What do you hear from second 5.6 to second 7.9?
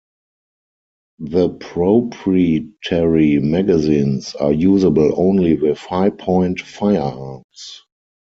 Hi-Point firearms.